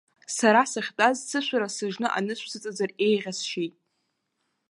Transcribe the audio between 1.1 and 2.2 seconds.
сышәара сыжны